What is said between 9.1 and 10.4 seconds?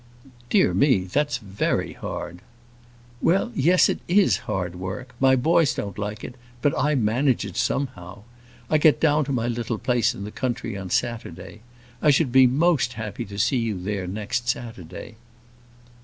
to my little place in the